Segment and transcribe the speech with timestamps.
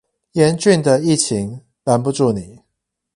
[0.33, 2.63] 嚴峻的疫情攔不住你